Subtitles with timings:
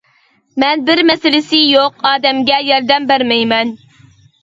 [0.63, 3.79] مەن بىر مەسىلىسى يوق ئادەمگە ياردەم بەرمەيمەن.